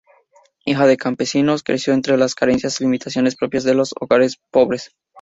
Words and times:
Hijo 0.65 0.87
de 0.87 0.97
campesinos, 0.97 1.61
creció 1.61 1.93
entre 1.93 2.17
las 2.17 2.33
carencias 2.33 2.81
y 2.81 2.85
limitaciones 2.85 3.35
propias 3.35 3.63
de 3.63 3.75
los 3.75 3.93
hogares 3.99 4.41
pobres. 4.49 4.95